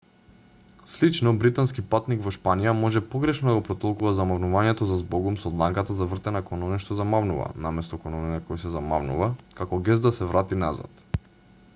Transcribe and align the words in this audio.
слично 0.91 1.33
британски 1.41 1.83
патник 1.95 2.23
во 2.27 2.31
шпанија 2.37 2.71
може 2.77 3.01
погрешно 3.11 3.49
да 3.49 3.53
го 3.57 3.61
протолкува 3.67 4.13
замавнувањето 4.19 4.87
за 4.93 4.97
збогум 5.01 5.37
со 5.43 5.51
дланката 5.57 5.97
завртена 5.99 6.41
кон 6.49 6.65
оној 6.69 6.81
што 6.87 6.97
замавнува 7.03 7.51
наместо 7.69 8.01
кон 8.07 8.17
оној 8.21 8.33
на 8.37 8.41
кој 8.49 8.63
се 8.67 8.73
замавнува 8.79 9.29
како 9.61 9.83
гест 9.91 10.09
да 10.11 10.15
се 10.21 10.33
врати 10.33 10.59
назад 10.67 11.07